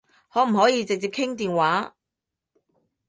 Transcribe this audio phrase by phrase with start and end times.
[0.33, 1.95] 可唔可以直接傾電話？